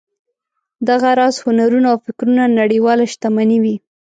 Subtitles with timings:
[0.89, 3.75] دغه راز هنرونه او فکرونه نړیواله شتمني وي.